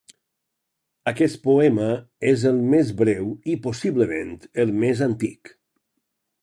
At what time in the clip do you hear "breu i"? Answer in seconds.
3.03-3.59